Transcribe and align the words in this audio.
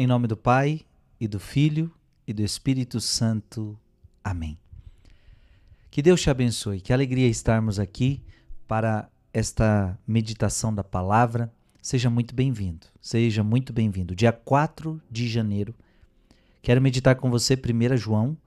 Em 0.00 0.06
nome 0.06 0.26
do 0.26 0.34
Pai, 0.34 0.80
e 1.20 1.28
do 1.28 1.38
Filho, 1.38 1.92
e 2.26 2.32
do 2.32 2.40
Espírito 2.40 3.02
Santo. 3.02 3.78
Amém. 4.24 4.58
Que 5.90 6.00
Deus 6.00 6.22
te 6.22 6.30
abençoe, 6.30 6.80
que 6.80 6.90
alegria 6.90 7.28
estarmos 7.28 7.78
aqui 7.78 8.24
para 8.66 9.10
esta 9.30 9.98
meditação 10.06 10.74
da 10.74 10.82
palavra. 10.82 11.52
Seja 11.82 12.08
muito 12.08 12.34
bem-vindo, 12.34 12.86
seja 12.98 13.44
muito 13.44 13.74
bem-vindo. 13.74 14.16
Dia 14.16 14.32
4 14.32 14.98
de 15.10 15.28
janeiro, 15.28 15.74
quero 16.62 16.80
meditar 16.80 17.16
com 17.16 17.30
você 17.30 17.52
1 17.54 17.98
João, 17.98 18.38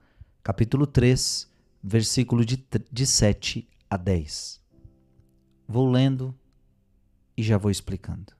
capítulo 0.42 0.88
3, 0.88 1.48
versículo 1.80 2.44
de, 2.44 2.66
de 2.90 3.06
7 3.06 3.68
a 3.88 3.96
10. 3.96 4.60
Vou 5.68 5.88
lendo 5.88 6.34
e 7.36 7.44
já 7.44 7.56
vou 7.56 7.70
explicando. 7.70 8.32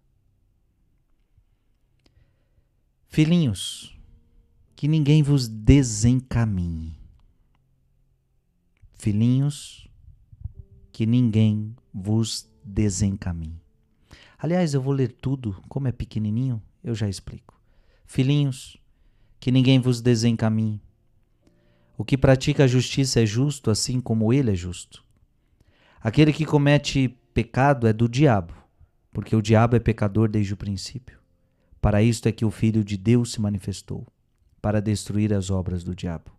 Filhinhos, 3.14 3.96
que 4.74 4.88
ninguém 4.88 5.22
vos 5.22 5.46
desencaminhe. 5.46 6.98
Filhinhos, 8.92 9.88
que 10.90 11.06
ninguém 11.06 11.76
vos 11.94 12.50
desencaminhe. 12.64 13.62
Aliás, 14.36 14.74
eu 14.74 14.82
vou 14.82 14.92
ler 14.92 15.12
tudo, 15.12 15.62
como 15.68 15.86
é 15.86 15.92
pequenininho, 15.92 16.60
eu 16.82 16.92
já 16.92 17.08
explico. 17.08 17.54
Filhinhos, 18.04 18.76
que 19.38 19.52
ninguém 19.52 19.78
vos 19.78 20.00
desencaminhe. 20.00 20.82
O 21.96 22.04
que 22.04 22.18
pratica 22.18 22.64
a 22.64 22.66
justiça 22.66 23.22
é 23.22 23.26
justo, 23.26 23.70
assim 23.70 24.00
como 24.00 24.32
ele 24.32 24.50
é 24.50 24.56
justo. 24.56 25.04
Aquele 26.00 26.32
que 26.32 26.44
comete 26.44 27.16
pecado 27.32 27.86
é 27.86 27.92
do 27.92 28.08
diabo, 28.08 28.54
porque 29.12 29.36
o 29.36 29.40
diabo 29.40 29.76
é 29.76 29.78
pecador 29.78 30.28
desde 30.28 30.52
o 30.52 30.56
princípio. 30.56 31.22
Para 31.84 32.02
isto 32.02 32.26
é 32.26 32.32
que 32.32 32.46
o 32.46 32.50
Filho 32.50 32.82
de 32.82 32.96
Deus 32.96 33.32
se 33.32 33.42
manifestou, 33.42 34.06
para 34.62 34.80
destruir 34.80 35.34
as 35.34 35.50
obras 35.50 35.84
do 35.84 35.94
diabo. 35.94 36.32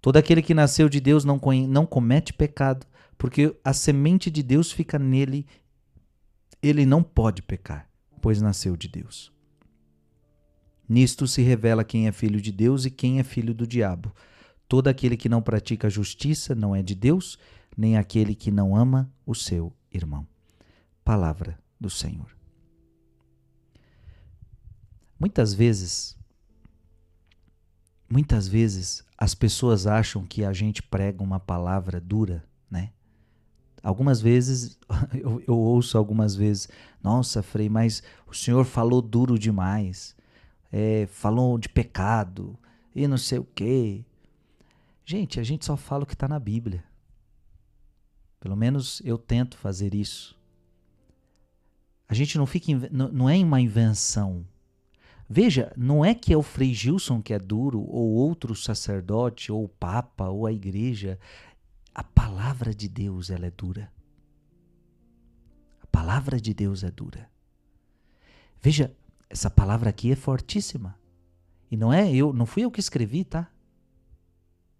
Todo 0.00 0.16
aquele 0.16 0.42
que 0.42 0.54
nasceu 0.54 0.88
de 0.88 1.00
Deus 1.00 1.24
não, 1.24 1.40
não 1.68 1.84
comete 1.84 2.32
pecado, 2.32 2.86
porque 3.18 3.52
a 3.64 3.72
semente 3.72 4.30
de 4.30 4.44
Deus 4.44 4.70
fica 4.70 4.96
nele. 4.96 5.44
Ele 6.62 6.86
não 6.86 7.02
pode 7.02 7.42
pecar, 7.42 7.90
pois 8.22 8.40
nasceu 8.40 8.76
de 8.76 8.86
Deus. 8.86 9.32
Nisto 10.88 11.26
se 11.26 11.42
revela 11.42 11.82
quem 11.82 12.06
é 12.06 12.12
filho 12.12 12.40
de 12.40 12.52
Deus 12.52 12.84
e 12.84 12.92
quem 12.92 13.18
é 13.18 13.24
filho 13.24 13.52
do 13.52 13.66
diabo. 13.66 14.14
Todo 14.68 14.86
aquele 14.86 15.16
que 15.16 15.28
não 15.28 15.42
pratica 15.42 15.90
justiça 15.90 16.54
não 16.54 16.76
é 16.76 16.80
de 16.80 16.94
Deus, 16.94 17.40
nem 17.76 17.96
aquele 17.96 18.36
que 18.36 18.52
não 18.52 18.76
ama 18.76 19.12
o 19.26 19.34
seu 19.34 19.72
irmão. 19.92 20.24
Palavra 21.04 21.58
do 21.80 21.90
Senhor. 21.90 22.37
Muitas 25.18 25.52
vezes, 25.52 26.16
muitas 28.08 28.46
vezes 28.46 29.04
as 29.16 29.34
pessoas 29.34 29.86
acham 29.86 30.24
que 30.24 30.44
a 30.44 30.52
gente 30.52 30.82
prega 30.82 31.22
uma 31.22 31.40
palavra 31.40 32.00
dura, 32.00 32.44
né? 32.70 32.92
Algumas 33.82 34.20
vezes, 34.20 34.78
eu, 35.12 35.42
eu 35.46 35.58
ouço 35.58 35.98
algumas 35.98 36.36
vezes, 36.36 36.68
nossa, 37.02 37.42
Frei, 37.42 37.68
mas 37.68 38.02
o 38.26 38.34
senhor 38.34 38.64
falou 38.64 39.02
duro 39.02 39.38
demais, 39.38 40.14
é, 40.70 41.06
falou 41.06 41.58
de 41.58 41.68
pecado 41.68 42.56
e 42.94 43.08
não 43.08 43.18
sei 43.18 43.38
o 43.38 43.44
quê. 43.54 44.04
Gente, 45.04 45.40
a 45.40 45.42
gente 45.42 45.64
só 45.64 45.76
fala 45.76 46.04
o 46.04 46.06
que 46.06 46.14
está 46.14 46.28
na 46.28 46.38
Bíblia. 46.38 46.84
Pelo 48.38 48.54
menos 48.54 49.02
eu 49.04 49.18
tento 49.18 49.56
fazer 49.56 49.94
isso. 49.94 50.38
A 52.08 52.14
gente 52.14 52.38
não 52.38 52.46
fica, 52.46 52.72
não 52.90 53.28
é 53.28 53.36
uma 53.36 53.60
invenção. 53.60 54.46
Veja, 55.28 55.72
não 55.76 56.02
é 56.02 56.14
que 56.14 56.32
é 56.32 56.36
o 56.36 56.42
Frei 56.42 56.72
Gilson 56.72 57.20
que 57.20 57.34
é 57.34 57.38
duro, 57.38 57.80
ou 57.80 58.12
outro 58.12 58.54
sacerdote, 58.54 59.52
ou 59.52 59.64
o 59.64 59.68
Papa, 59.68 60.28
ou 60.28 60.46
a 60.46 60.52
igreja. 60.52 61.18
A 61.94 62.02
palavra 62.02 62.74
de 62.74 62.88
Deus 62.88 63.28
ela 63.28 63.44
é 63.44 63.50
dura. 63.50 63.92
A 65.82 65.86
palavra 65.88 66.40
de 66.40 66.54
Deus 66.54 66.82
é 66.82 66.90
dura. 66.90 67.28
Veja, 68.60 68.96
essa 69.28 69.50
palavra 69.50 69.90
aqui 69.90 70.10
é 70.10 70.16
fortíssima. 70.16 70.98
E 71.70 71.76
não 71.76 71.92
é 71.92 72.10
eu, 72.10 72.32
não 72.32 72.46
fui 72.46 72.64
eu 72.64 72.70
que 72.70 72.80
escrevi, 72.80 73.24
tá? 73.24 73.50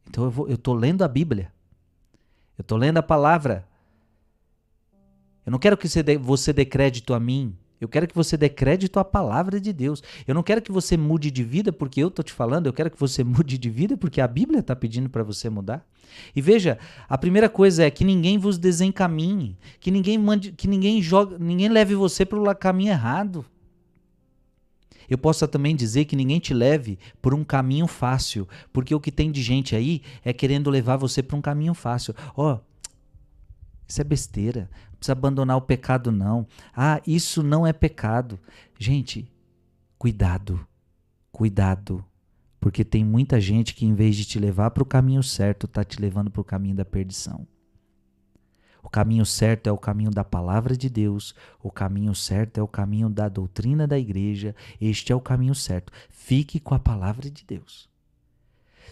Então 0.08 0.25
eu, 0.25 0.48
eu 0.48 0.56
tô 0.56 0.72
lendo 0.72 1.03
a 1.03 1.08
Bíblia. 1.08 1.53
Eu 2.56 2.64
tô 2.64 2.76
lendo 2.76 2.97
a 2.97 3.03
palavra. 3.03 3.69
Eu 5.44 5.53
não 5.53 5.58
quero 5.58 5.76
que 5.76 5.88
você 5.88 6.03
dê, 6.03 6.16
você 6.16 6.53
dê 6.53 6.64
crédito 6.64 7.12
a 7.12 7.20
mim. 7.20 7.54
Eu 7.81 7.89
quero 7.89 8.09
que 8.09 8.15
você 8.15 8.37
dê 8.37 8.49
crédito 8.49 8.99
à 8.99 9.05
palavra 9.05 9.61
de 9.61 9.72
Deus. 9.72 10.03
Eu 10.27 10.34
não 10.34 10.43
quero 10.43 10.61
que 10.61 10.72
você 10.72 10.97
mude 10.97 11.31
de 11.31 11.44
vida 11.44 11.72
porque 11.72 12.00
eu 12.03 12.09
estou 12.09 12.25
te 12.25 12.33
falando, 12.33 12.66
eu 12.66 12.72
quero 12.72 12.91
que 12.91 12.99
você 12.99 13.22
mude 13.25 13.56
de 13.56 13.71
vida 13.71 13.97
porque 13.97 14.21
a 14.21 14.28
Bíblia 14.28 14.61
está 14.61 14.75
pedindo 14.75 15.09
para 15.09 15.22
você 15.22 15.49
mudar. 15.49 15.87
E 16.34 16.41
veja, 16.41 16.78
a 17.09 17.17
primeira 17.17 17.49
coisa 17.49 17.84
é 17.84 17.91
que 17.91 18.05
ninguém 18.05 18.38
vos 18.38 18.59
desencaminhe, 18.59 19.56
que 19.78 19.91
ninguém 19.91 20.19
mande, 20.19 20.53
que 20.53 20.67
ninguém 20.67 21.00
jogue, 21.00 21.37
ninguém 21.38 21.69
leve 21.69 21.94
você 21.94 22.25
para 22.25 22.38
o 22.38 22.55
caminho 22.56 22.91
errado. 22.91 23.44
Eu 25.09 25.17
posso 25.17 25.47
também 25.49 25.75
dizer 25.75 26.05
que 26.05 26.17
ninguém 26.17 26.38
te 26.38 26.53
leve 26.53 26.99
por 27.22 27.33
um 27.33 27.43
caminho 27.43 27.87
fácil, 27.87 28.47
porque 28.72 28.94
o 28.94 29.00
que 29.00 29.11
tem 29.11 29.31
de 29.31 29.43
gente 29.43 29.75
aí 29.75 30.03
é 30.22 30.33
querendo 30.33 30.69
levar 30.69 30.97
você 30.97 31.22
para 31.22 31.37
um 31.37 31.41
caminho 31.41 31.72
fácil. 31.72 32.15
Ó, 32.37 32.55
oh, 32.55 32.61
isso 33.87 34.00
é 34.03 34.05
besteira 34.05 34.69
precisa 34.98 35.12
abandonar 35.12 35.56
o 35.56 35.62
pecado, 35.62 36.12
não. 36.12 36.47
Ah, 36.75 37.00
isso 37.06 37.42
não 37.42 37.66
é 37.66 37.72
pecado. 37.72 38.38
Gente, 38.78 39.31
cuidado, 39.98 40.60
cuidado. 41.31 42.04
Porque 42.60 42.84
tem 42.84 43.04
muita 43.04 43.41
gente 43.41 43.75
que, 43.75 43.87
em 43.87 43.94
vez 43.94 44.16
de 44.16 44.25
te 44.25 44.38
levar 44.38 44.70
para 44.70 44.82
o 44.82 44.87
caminho 44.87 45.22
certo, 45.22 45.66
está 45.66 45.84
te 45.84 46.00
levando 46.00 46.31
para 46.31 46.41
o 46.41 46.44
caminho 46.44 46.75
da 46.75 46.84
perdição. 46.84 47.47
O 48.82 48.88
caminho 48.88 49.26
certo 49.26 49.66
é 49.66 49.72
o 49.72 49.78
caminho 49.78 50.10
da 50.10 50.25
palavra 50.25 50.76
de 50.76 50.88
Deus, 50.88 51.34
o 51.62 51.70
caminho 51.70 52.14
certo 52.14 52.58
é 52.58 52.62
o 52.62 52.69
caminho 52.69 53.10
da 53.10 53.28
doutrina 53.28 53.87
da 53.87 53.98
igreja, 53.98 54.54
este 54.81 55.12
é 55.12 55.14
o 55.14 55.20
caminho 55.20 55.54
certo. 55.54 55.92
Fique 56.08 56.58
com 56.58 56.75
a 56.75 56.78
palavra 56.78 57.31
de 57.31 57.44
Deus. 57.44 57.88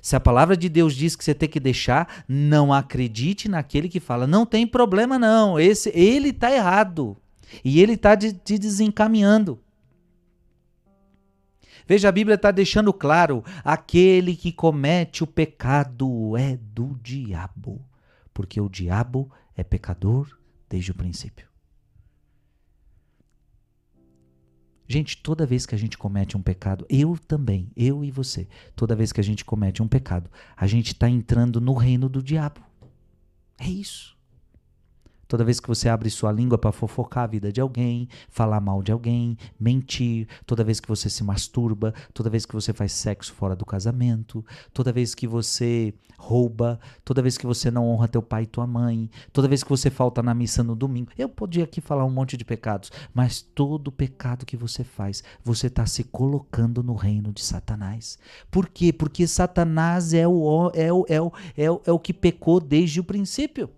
Se 0.03 0.15
a 0.15 0.21
palavra 0.21 0.57
de 0.57 0.69
Deus 0.69 0.95
diz 0.95 1.17
que 1.17 1.25
você 1.25 1.35
tem 1.35 1.49
que 1.49 1.61
deixar, 1.61 2.25
não 2.29 2.73
acredite 2.73 3.49
naquele 3.49 3.89
que 3.89 4.01
fala, 4.01 4.27
não 4.27 4.47
tem 4.47 4.67
problema 4.67 5.19
não, 5.19 5.59
esse 5.59 5.91
ele 5.95 6.31
está 6.31 6.53
errado. 6.53 7.17
E 7.65 7.81
ele 7.81 7.93
está 7.93 8.17
te 8.17 8.33
de, 8.33 8.59
desencaminhando. 8.59 9.61
Veja, 11.87 12.09
a 12.09 12.13
Bíblia 12.13 12.35
está 12.35 12.51
deixando 12.51 12.93
claro: 12.93 13.45
aquele 13.65 14.35
que 14.35 14.53
comete 14.53 15.23
o 15.23 15.27
pecado 15.27 16.37
é 16.37 16.57
do 16.57 16.99
diabo, 17.03 17.81
porque 18.35 18.61
o 18.61 18.69
diabo 18.69 19.31
é 19.57 19.63
pecador 19.63 20.29
desde 20.69 20.91
o 20.91 20.95
princípio. 20.95 21.47
Gente, 24.97 25.19
toda 25.19 25.45
vez 25.45 25.67
que 25.67 25.75
a 25.75 25.79
gente 25.79 25.99
comete 25.99 26.39
um 26.39 26.43
pecado, 26.43 26.87
eu 26.89 27.19
também, 27.19 27.71
eu 27.77 28.03
e 28.03 28.11
você, 28.11 28.49
toda 28.75 28.97
vez 28.97 29.13
que 29.13 29.21
a 29.21 29.23
gente 29.23 29.45
comete 29.45 29.83
um 29.83 29.87
pecado, 29.87 30.31
a 30.57 30.67
gente 30.67 30.95
está 30.95 31.07
entrando 31.07 31.61
no 31.61 31.75
reino 31.75 32.09
do 32.09 32.23
diabo. 32.23 32.63
É 33.59 33.69
isso. 33.69 34.16
Toda 35.29 35.45
vez 35.45 35.61
que 35.61 35.69
você 35.69 35.89
abre 35.89 36.09
sua 36.11 36.31
língua 36.33 36.57
para 36.57 36.73
fofocar 36.73 37.25
a 37.25 37.27
vida 37.27 37.53
de 37.53 37.61
alguém, 37.61 38.09
falar 38.29 38.61
mal 38.61 38.83
de 38.83 38.93
alguém, 38.93 39.37
mentir, 39.59 40.29
toda 40.47 40.65
vez 40.65 40.81
que 40.81 40.89
você 40.89 41.11
se 41.11 41.25
masturba, 41.25 41.93
toda 42.15 42.31
vez 42.31 42.47
que 42.47 42.55
você 42.55 42.73
faz 42.73 42.93
sexo 42.93 43.33
fora 43.33 43.57
do 43.57 43.65
casamento, 43.65 44.45
toda 44.73 44.93
vez 44.93 45.15
que 45.15 45.27
você 45.27 45.95
rouba, 46.19 46.81
toda 47.05 47.23
vez 47.23 47.37
que 47.37 47.47
você 47.47 47.71
não 47.71 47.89
honra 47.89 48.09
teu 48.09 48.23
pai 48.23 48.45
e 48.45 48.47
tua 48.47 48.67
mãe, 48.67 49.11
toda 49.33 49.49
vez 49.49 49.63
que 49.63 49.69
você 49.69 49.91
falta 49.91 50.23
na 50.23 50.35
missa 50.35 50.63
no 50.63 50.75
domingo. 50.75 51.11
Eu 51.17 51.29
podia 51.29 51.65
aqui 51.65 51.81
falar 51.81 52.05
um 52.05 52.11
monte 52.11 52.37
de 52.37 52.45
pecados, 52.45 52.91
mas 53.13 53.41
todo 53.41 53.93
pecado 53.93 54.47
que 54.47 54.57
você 54.57 54.83
faz, 54.83 55.23
você 55.45 55.67
está 55.67 55.87
se 55.87 56.05
colocando 56.05 56.83
no 56.83 56.95
reino 56.95 57.33
de 57.33 57.43
Satanás. 57.43 58.19
Por 58.51 58.69
quê? 58.69 58.93
Porque 58.93 59.27
Satanás 59.27 60.15
é 60.15 60.27
o, 60.27 60.71
é 60.75 60.93
o, 60.93 61.05
é 61.09 61.21
o, 61.21 61.33
é 61.57 61.71
o, 61.71 61.83
é 61.87 61.93
o 61.93 61.99
que 61.99 62.15
pecou 62.15 62.61
desde 62.61 63.01
o 63.01 63.05
princípio. 63.05 63.71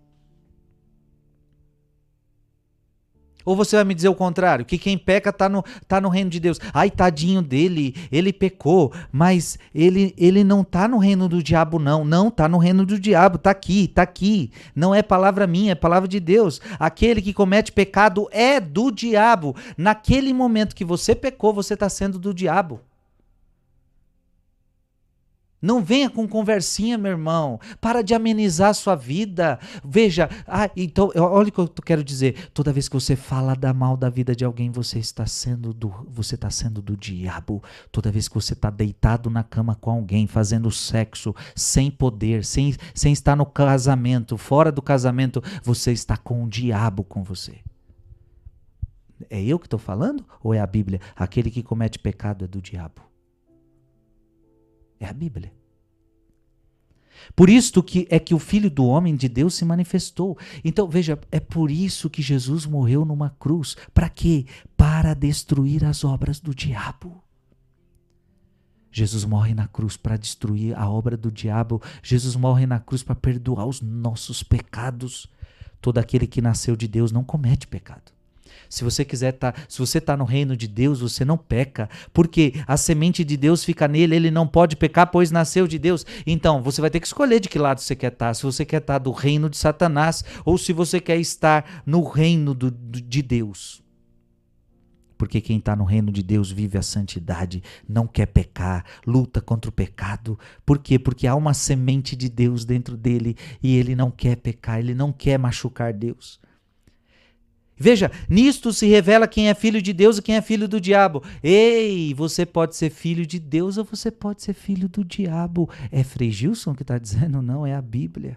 Ou 3.49 3.57
você 3.57 3.77
vai 3.77 3.85
me 3.87 3.95
dizer 3.95 4.11
o 4.11 4.15
contrário, 4.15 4.63
que 4.63 4.77
quem 4.77 4.99
peca 4.99 5.31
está 5.31 5.49
no, 5.49 5.65
tá 5.87 6.03
no 6.03 6.11
reino 6.11 6.29
de 6.29 6.39
Deus. 6.39 6.61
Ai, 6.71 6.91
tadinho 6.91 7.41
dele, 7.41 7.97
ele 8.13 8.31
pecou, 8.31 8.93
mas 9.11 9.59
ele, 9.75 10.15
ele 10.19 10.45
não 10.45 10.61
está 10.61 10.87
no 10.87 10.99
reino 10.99 11.27
do 11.31 11.43
diabo, 11.43 11.79
não. 11.79 12.05
Não, 12.05 12.29
está 12.29 12.47
no 12.47 12.59
reino 12.59 12.85
do 12.85 13.01
diabo, 13.01 13.37
está 13.37 13.51
aqui, 13.51 13.85
está 13.85 14.03
aqui. 14.03 14.51
Não 14.77 14.95
é 14.95 15.03
palavra 15.03 15.47
minha, 15.47 15.73
é 15.73 15.75
palavra 15.75 16.07
de 16.07 16.21
Deus. 16.21 16.61
Aquele 16.79 17.23
que 17.23 17.33
comete 17.33 17.73
pecado 17.73 18.29
é 18.33 18.61
do 18.61 18.91
diabo. 18.91 19.57
Naquele 19.79 20.35
momento 20.35 20.77
que 20.77 20.85
você 20.85 21.15
pecou, 21.15 21.55
você 21.55 21.73
está 21.73 21.89
sendo 21.89 22.19
do 22.19 22.35
diabo. 22.35 22.83
Não 25.61 25.83
venha 25.83 26.09
com 26.09 26.27
conversinha, 26.29 26.97
meu 26.97 27.11
irmão. 27.11 27.59
Para 27.81 28.03
de 28.03 28.15
amenizar 28.15 28.71
a 28.71 28.75
sua 28.75 28.95
vida. 28.95 29.59
Veja, 29.85 30.31
ah, 30.47 30.71
então, 30.77 31.11
olha 31.17 31.49
o 31.49 31.53
que 31.53 31.59
eu 31.59 31.69
quero 31.85 32.05
dizer. 32.05 32.49
Toda 32.55 32.73
vez 32.73 32.89
que 32.89 32.95
você 32.95 33.17
fala 33.17 33.55
da 33.55 33.75
mal 33.75 33.97
da 33.97 34.09
vida 34.09 34.37
de 34.37 34.45
alguém, 34.45 34.71
você 34.71 34.99
está 34.99 35.27
sendo 35.27 35.75
do, 35.75 35.89
você 36.09 36.37
está 36.37 36.49
sendo 36.49 36.81
do 36.81 36.97
diabo. 36.97 37.63
Toda 37.91 38.13
vez 38.13 38.29
que 38.29 38.35
você 38.35 38.53
está 38.53 38.71
deitado 38.71 39.29
na 39.29 39.43
cama 39.43 39.75
com 39.75 39.91
alguém, 39.91 40.27
fazendo 40.29 40.71
sexo, 40.71 41.35
sem 41.57 41.91
poder, 41.91 42.45
sem, 42.45 42.75
sem 42.95 43.13
estar 43.13 43.35
no 43.35 43.47
casamento, 43.47 44.37
fora 44.37 44.71
do 44.71 44.81
casamento, 44.81 45.43
você 45.65 45.91
está 45.91 46.17
com 46.17 46.45
o 46.45 46.49
diabo 46.49 47.03
com 47.03 47.25
você. 47.25 47.59
É 49.29 49.43
eu 49.43 49.59
que 49.59 49.67
estou 49.67 49.81
falando? 49.81 50.25
Ou 50.41 50.55
é 50.55 50.61
a 50.61 50.67
Bíblia? 50.67 51.01
Aquele 51.17 51.51
que 51.51 51.65
comete 51.65 51.99
pecado 51.99 52.45
é 52.45 52.49
do 52.49 52.63
diabo. 52.63 53.03
É 55.01 55.07
a 55.07 55.13
Bíblia. 55.13 55.53
Por 57.35 57.49
isto 57.49 57.83
que 57.83 58.07
é 58.11 58.19
que 58.19 58.35
o 58.35 58.39
Filho 58.39 58.71
do 58.71 58.85
Homem 58.85 59.17
de 59.17 59.29
Deus 59.29 59.55
se 59.55 59.65
manifestou. 59.65 60.39
Então, 60.65 60.89
veja, 60.89 61.19
é 61.31 61.41
por 61.41 61.71
isso 61.71 62.11
que 62.11 62.23
Jesus 62.23 62.65
morreu 62.67 63.05
numa 63.05 63.31
cruz. 63.31 63.77
Para 63.93 64.09
quê? 64.09 64.47
Para 64.77 65.15
destruir 65.15 65.85
as 65.85 66.05
obras 66.05 66.41
do 66.41 66.55
diabo. 66.55 67.23
Jesus 68.91 69.25
morre 69.25 69.55
na 69.55 69.69
cruz 69.69 69.97
para 69.97 70.17
destruir 70.17 70.77
a 70.77 70.89
obra 70.89 71.17
do 71.17 71.31
diabo. 71.31 71.81
Jesus 72.03 72.35
morre 72.35 72.67
na 72.67 72.81
cruz 72.81 73.03
para 73.03 73.15
perdoar 73.15 73.67
os 73.67 73.81
nossos 73.81 74.43
pecados. 74.43 75.29
Todo 75.81 75.99
aquele 75.99 76.27
que 76.27 76.41
nasceu 76.41 76.75
de 76.75 76.89
Deus 76.89 77.13
não 77.13 77.23
comete 77.23 77.67
pecado. 77.67 78.18
Se 78.69 78.85
você 78.85 79.05
quiser 79.05 79.33
tá, 79.33 79.55
se 79.69 79.79
você 79.79 79.99
está 79.99 80.17
no 80.17 80.25
reino 80.25 80.57
de 80.57 80.67
Deus, 80.67 81.01
você 81.01 81.25
não 81.25 81.37
peca, 81.37 81.89
porque 82.13 82.55
a 82.67 82.77
semente 82.77 83.25
de 83.25 83.37
Deus 83.37 83.65
fica 83.65 83.89
nele, 83.89 84.17
ele 84.17 84.31
não 84.31 84.47
pode 84.47 84.77
pecar, 84.77 85.11
pois 85.11 85.31
nasceu 85.31 85.67
de 85.67 85.79
Deus. 85.79 86.05
Então, 86.27 86.63
você 86.63 86.81
vai 86.81 86.91
ter 86.91 87.01
que 87.01 87.07
escolher 87.07 87.41
de 87.41 87.49
que 87.49 87.59
lado 87.59 87.81
você 87.81 87.95
quer 87.95 88.13
estar. 88.13 88.29
Tá. 88.29 88.35
Se 88.35 88.43
você 88.43 88.65
quer 88.65 88.81
estar 88.81 88.95
tá 88.95 88.99
do 88.99 89.11
reino 89.11 89.49
de 89.49 89.57
Satanás 89.57 90.25
ou 90.45 90.57
se 90.59 90.73
você 90.73 91.01
quer 91.01 91.19
estar 91.19 91.83
no 91.85 92.03
reino 92.03 92.55
do, 92.55 92.71
do, 92.71 93.01
de 93.01 93.23
Deus. 93.23 93.83
Porque 95.19 95.41
quem 95.41 95.59
está 95.59 95.75
no 95.75 95.85
reino 95.85 96.13
de 96.13 96.23
Deus 96.23 96.51
vive 96.51 96.79
a 96.79 96.83
santidade, 96.83 97.61
não 97.89 98.07
quer 98.07 98.27
pecar, 98.27 98.85
luta 99.05 99.41
contra 99.41 99.69
o 99.69 99.73
pecado. 99.73 100.39
Por 100.65 100.79
quê? 100.79 100.97
Porque 100.97 101.27
há 101.27 101.35
uma 101.35 101.53
semente 101.53 102.15
de 102.15 102.29
Deus 102.29 102.65
dentro 102.65 102.97
dele 102.97 103.37
e 103.61 103.77
ele 103.77 103.97
não 103.97 104.13
quer 104.13 104.37
pecar, 104.37 104.79
ele 104.79 104.95
não 104.95 105.13
quer 105.13 105.37
machucar 105.37 105.93
Deus. 105.93 106.41
Veja, 107.79 108.11
nisto 108.29 108.73
se 108.73 108.87
revela 108.87 109.29
quem 109.29 109.49
é 109.49 109.55
filho 109.55 109.81
de 109.81 109.93
Deus 109.93 110.19
e 110.19 110.23
quem 110.23 110.37
é 110.37 110.43
filho 110.43 110.67
do 110.67 110.81
diabo. 110.81 111.23
Ei, 111.43 112.13
você 112.15 112.45
pode 112.45 112.77
ser 112.77 112.91
filho 112.91 113.25
de 113.25 113.39
Deus 113.39 113.79
ou 113.79 113.85
você 113.85 114.11
pode 114.11 114.43
ser 114.43 114.55
filho 114.55 114.89
do 114.89 115.05
diabo. 115.05 115.69
É 115.91 116.03
Frei 116.03 116.31
Gilson 116.31 116.75
que 116.75 116.83
está 116.83 116.99
dizendo, 116.99 117.41
não, 117.41 117.67
é 117.67 117.75
a 117.75 117.83
Bíblia. 117.83 118.37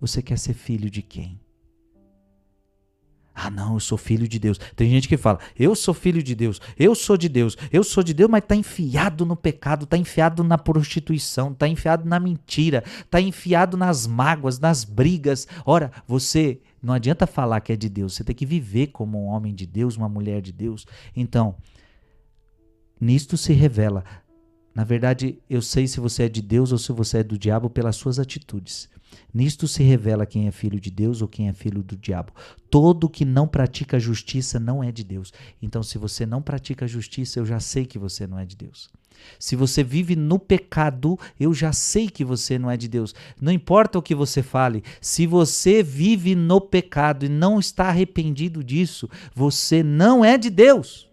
Você 0.00 0.22
quer 0.22 0.38
ser 0.38 0.54
filho 0.54 0.88
de 0.88 1.02
quem? 1.02 1.38
Ah, 3.42 3.48
não, 3.48 3.74
eu 3.74 3.80
sou 3.80 3.96
filho 3.96 4.28
de 4.28 4.38
Deus. 4.38 4.58
Tem 4.76 4.90
gente 4.90 5.08
que 5.08 5.16
fala, 5.16 5.38
eu 5.58 5.74
sou 5.74 5.94
filho 5.94 6.22
de 6.22 6.34
Deus, 6.34 6.60
eu 6.78 6.94
sou 6.94 7.16
de 7.16 7.26
Deus, 7.26 7.56
eu 7.72 7.82
sou 7.82 8.02
de 8.02 8.12
Deus, 8.12 8.30
mas 8.30 8.42
está 8.42 8.54
enfiado 8.54 9.24
no 9.24 9.34
pecado, 9.34 9.84
está 9.84 9.96
enfiado 9.96 10.44
na 10.44 10.58
prostituição, 10.58 11.50
está 11.50 11.66
enfiado 11.66 12.06
na 12.06 12.20
mentira, 12.20 12.84
está 13.00 13.18
enfiado 13.18 13.78
nas 13.78 14.06
mágoas, 14.06 14.58
nas 14.58 14.84
brigas. 14.84 15.48
Ora, 15.64 15.90
você 16.06 16.60
não 16.82 16.92
adianta 16.92 17.26
falar 17.26 17.60
que 17.60 17.72
é 17.72 17.76
de 17.76 17.88
Deus, 17.88 18.12
você 18.12 18.22
tem 18.22 18.36
que 18.36 18.44
viver 18.44 18.88
como 18.88 19.18
um 19.18 19.28
homem 19.28 19.54
de 19.54 19.64
Deus, 19.64 19.96
uma 19.96 20.08
mulher 20.08 20.42
de 20.42 20.52
Deus. 20.52 20.86
Então, 21.16 21.56
nisto 23.00 23.38
se 23.38 23.54
revela. 23.54 24.04
Na 24.74 24.84
verdade, 24.84 25.38
eu 25.48 25.60
sei 25.60 25.86
se 25.86 25.98
você 25.98 26.24
é 26.24 26.28
de 26.28 26.40
Deus 26.40 26.72
ou 26.72 26.78
se 26.78 26.92
você 26.92 27.18
é 27.18 27.24
do 27.24 27.38
diabo 27.38 27.68
pelas 27.68 27.96
suas 27.96 28.18
atitudes. 28.18 28.88
Nisto 29.34 29.66
se 29.66 29.82
revela 29.82 30.26
quem 30.26 30.46
é 30.46 30.50
filho 30.50 30.78
de 30.78 30.90
Deus 30.90 31.20
ou 31.20 31.28
quem 31.28 31.48
é 31.48 31.52
filho 31.52 31.82
do 31.82 31.96
diabo. 31.96 32.32
Todo 32.70 33.08
que 33.08 33.24
não 33.24 33.48
pratica 33.48 33.98
justiça 33.98 34.60
não 34.60 34.82
é 34.82 34.92
de 34.92 35.02
Deus. 35.02 35.32
Então, 35.60 35.82
se 35.82 35.98
você 35.98 36.24
não 36.24 36.40
pratica 36.40 36.86
justiça, 36.86 37.38
eu 37.38 37.46
já 37.46 37.58
sei 37.58 37.84
que 37.84 37.98
você 37.98 38.26
não 38.26 38.38
é 38.38 38.46
de 38.46 38.56
Deus. 38.56 38.88
Se 39.38 39.56
você 39.56 39.82
vive 39.82 40.16
no 40.16 40.38
pecado, 40.38 41.18
eu 41.38 41.52
já 41.52 41.72
sei 41.72 42.08
que 42.08 42.24
você 42.24 42.58
não 42.58 42.70
é 42.70 42.76
de 42.76 42.88
Deus. 42.88 43.14
Não 43.40 43.52
importa 43.52 43.98
o 43.98 44.02
que 44.02 44.14
você 44.14 44.42
fale, 44.42 44.82
se 45.00 45.26
você 45.26 45.82
vive 45.82 46.34
no 46.34 46.60
pecado 46.60 47.26
e 47.26 47.28
não 47.28 47.58
está 47.58 47.88
arrependido 47.88 48.64
disso, 48.64 49.10
você 49.34 49.82
não 49.82 50.24
é 50.24 50.38
de 50.38 50.48
Deus. 50.48 51.09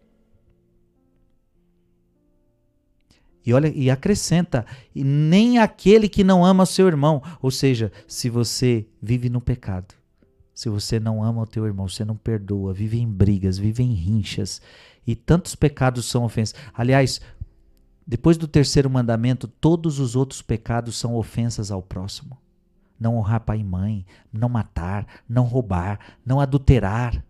E 3.47 3.53
olha, 3.53 3.71
e 3.73 3.89
acrescenta, 3.89 4.65
e 4.93 5.05
nem 5.05 5.57
aquele 5.57 6.09
que 6.09 6.21
não 6.21 6.43
ama 6.43 6.65
seu 6.65 6.85
irmão. 6.85 7.23
Ou 7.41 7.49
seja, 7.49 7.93
se 8.05 8.29
você 8.29 8.85
vive 9.01 9.29
no 9.29 9.39
pecado, 9.39 9.95
se 10.53 10.67
você 10.67 10.99
não 10.99 11.23
ama 11.23 11.43
o 11.43 11.47
teu 11.47 11.65
irmão, 11.65 11.87
você 11.87 12.03
não 12.03 12.17
perdoa, 12.17 12.73
vive 12.73 12.99
em 12.99 13.07
brigas, 13.09 13.57
vive 13.57 13.81
em 13.81 13.93
rinchas, 13.93 14.61
e 15.07 15.15
tantos 15.15 15.55
pecados 15.55 16.07
são 16.07 16.25
ofensas. 16.25 16.59
Aliás, 16.73 17.21
depois 18.05 18.35
do 18.35 18.49
terceiro 18.49 18.89
mandamento, 18.89 19.47
todos 19.47 19.97
os 19.97 20.13
outros 20.13 20.41
pecados 20.41 20.97
são 20.97 21.15
ofensas 21.15 21.71
ao 21.71 21.81
próximo. 21.81 22.37
Não 22.99 23.15
honrar 23.15 23.39
pai 23.39 23.59
e 23.59 23.63
mãe, 23.63 24.05
não 24.29 24.49
matar, 24.49 25.07
não 25.29 25.45
roubar, 25.45 26.17
não 26.25 26.41
adulterar. 26.41 27.23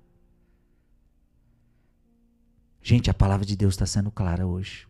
Gente, 2.81 3.07
a 3.07 3.13
palavra 3.13 3.45
de 3.45 3.55
Deus 3.55 3.75
está 3.75 3.85
sendo 3.85 4.09
clara 4.09 4.47
hoje. 4.47 4.87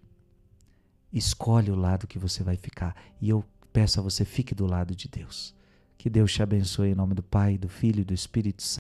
Escolhe 1.17 1.71
o 1.71 1.75
lado 1.75 2.05
que 2.05 2.19
você 2.19 2.43
vai 2.43 2.55
ficar. 2.55 2.95
E 3.19 3.29
eu 3.29 3.43
peço 3.73 3.99
a 3.99 4.03
você, 4.03 4.23
fique 4.23 4.53
do 4.53 4.65
lado 4.65 4.95
de 4.95 5.07
Deus. 5.07 5.55
Que 5.97 6.09
Deus 6.09 6.31
te 6.31 6.43
abençoe 6.43 6.89
em 6.89 6.95
nome 6.95 7.15
do 7.15 7.23
Pai, 7.23 7.57
do 7.57 7.67
Filho 7.67 8.01
e 8.01 8.05
do 8.05 8.13
Espírito 8.13 8.61
Santo. 8.61 8.75